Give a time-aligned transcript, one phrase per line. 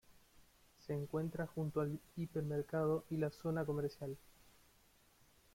[0.83, 4.17] Se encuentra junto al hipermercado y la zona comercial.